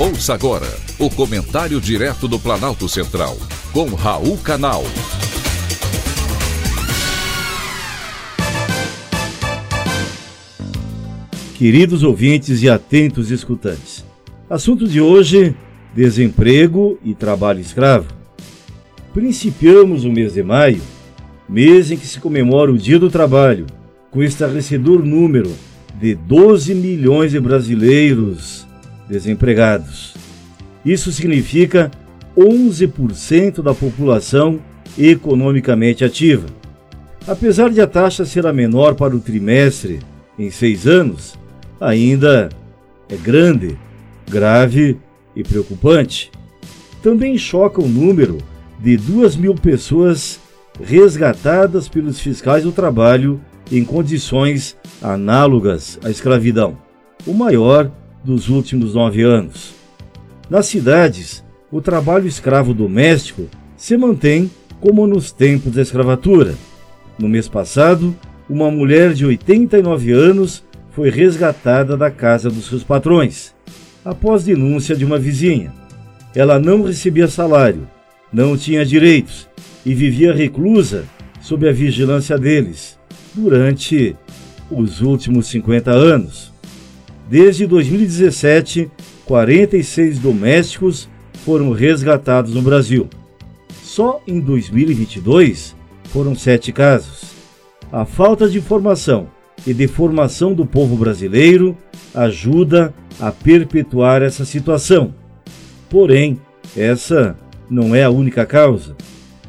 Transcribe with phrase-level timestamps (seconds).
[0.00, 3.36] Ouça agora o comentário direto do Planalto Central,
[3.72, 4.84] com Raul Canal.
[11.56, 14.04] Queridos ouvintes e atentos escutantes,
[14.48, 15.52] assunto de hoje:
[15.92, 18.06] desemprego e trabalho escravo.
[19.12, 20.80] Principiamos o mês de maio,
[21.48, 23.66] mês em que se comemora o Dia do Trabalho,
[24.12, 25.50] com estarrecedor número
[26.00, 28.67] de 12 milhões de brasileiros
[29.08, 30.14] desempregados.
[30.84, 31.90] Isso significa
[32.36, 34.60] 11% da população
[34.96, 36.46] economicamente ativa.
[37.26, 40.00] Apesar de a taxa ser a menor para o trimestre
[40.38, 41.34] em seis anos,
[41.80, 42.48] ainda
[43.08, 43.76] é grande,
[44.28, 44.96] grave
[45.34, 46.30] e preocupante.
[47.02, 48.38] Também choca o número
[48.80, 50.40] de 2 mil pessoas
[50.82, 56.78] resgatadas pelos fiscais do trabalho em condições análogas à escravidão,
[57.26, 57.90] o maior
[58.24, 59.74] dos últimos nove anos.
[60.50, 66.54] Nas cidades, o trabalho escravo doméstico se mantém como nos tempos da escravatura.
[67.18, 68.16] No mês passado,
[68.48, 73.54] uma mulher de 89 anos foi resgatada da casa dos seus patrões,
[74.04, 75.72] após denúncia de uma vizinha.
[76.34, 77.88] Ela não recebia salário,
[78.32, 79.48] não tinha direitos
[79.84, 81.04] e vivia reclusa
[81.40, 82.98] sob a vigilância deles
[83.34, 84.16] durante
[84.70, 86.52] os últimos 50 anos.
[87.28, 88.90] Desde 2017,
[89.26, 91.10] 46 domésticos
[91.44, 93.06] foram resgatados no Brasil.
[93.82, 97.24] Só em 2022 foram sete casos.
[97.92, 99.28] A falta de informação
[99.66, 101.76] e de formação do povo brasileiro
[102.14, 105.12] ajuda a perpetuar essa situação.
[105.90, 106.40] Porém,
[106.74, 107.36] essa
[107.68, 108.96] não é a única causa.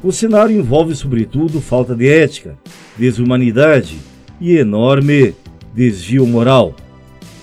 [0.02, 2.58] O cenário envolve, sobretudo, falta de ética,
[2.98, 3.96] desumanidade
[4.38, 5.34] e enorme
[5.74, 6.74] desvio moral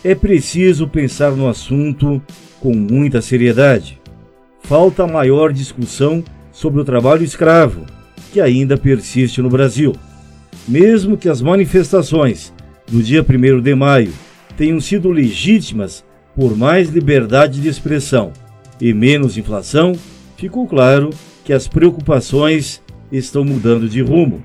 [0.10, 2.22] é preciso pensar no assunto
[2.62, 4.00] com muita seriedade.
[4.62, 7.86] Falta maior discussão sobre o trabalho escravo,
[8.32, 9.94] que ainda persiste no Brasil.
[10.66, 12.54] Mesmo que as manifestações
[12.90, 14.14] do dia 1 de maio
[14.56, 18.32] tenham sido legítimas por mais liberdade de expressão
[18.80, 19.92] e menos inflação,
[20.38, 21.10] ficou claro
[21.44, 22.82] que as preocupações
[23.12, 24.42] estão mudando de rumo.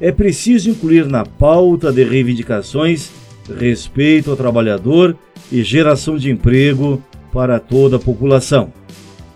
[0.00, 3.19] É preciso incluir na pauta de reivindicações
[3.58, 5.16] respeito ao trabalhador
[5.50, 7.02] e geração de emprego
[7.32, 8.72] para toda a população.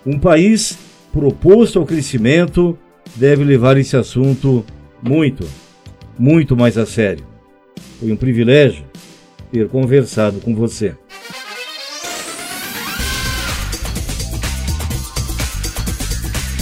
[0.04, 0.78] Um país
[1.12, 2.76] proposto ao crescimento
[3.16, 4.64] deve levar esse assunto
[5.02, 5.46] muito,
[6.18, 7.24] muito mais a sério.
[8.00, 8.84] Foi um privilégio
[9.50, 10.94] ter conversado com você.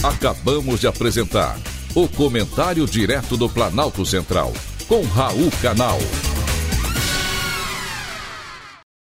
[0.03, 1.57] Acabamos de apresentar
[1.95, 4.51] o Comentário Direto do Planalto Central,
[4.87, 5.99] com Raul Canal.